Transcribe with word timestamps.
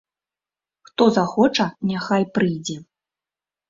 Хто 0.87 1.03
захоча, 1.19 1.69
няхай 1.93 2.23
прыйдзе. 2.39 2.77